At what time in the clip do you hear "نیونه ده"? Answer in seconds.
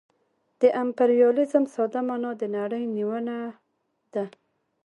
2.95-4.25